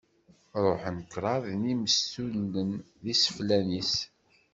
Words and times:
Ṛuḥen 0.63 0.97
kṛaḍ 1.13 1.43
n 1.59 1.61
yimestulen 1.69 2.47
d 3.03 3.05
iseflan-is. 3.13 3.93